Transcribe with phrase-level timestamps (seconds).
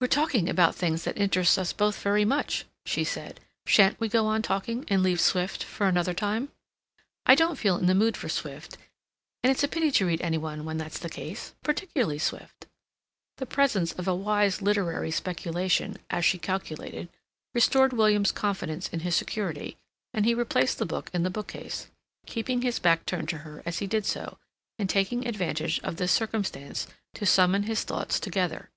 [0.00, 3.40] "We're talking about things that interest us both very much," she said.
[3.66, 6.50] "Shan't we go on talking, and leave Swift for another time?
[7.26, 8.78] I don't feel in the mood for Swift,
[9.44, 12.64] and it's a pity to read any one when that's the case—particularly Swift."
[13.36, 17.10] The presence of wise literary speculation, as she calculated,
[17.52, 19.76] restored William's confidence in his security,
[20.14, 21.88] and he replaced the book in the bookcase,
[22.24, 24.38] keeping his back turned to her as he did so,
[24.78, 28.70] and taking advantage of this circumstance to summon his thoughts together.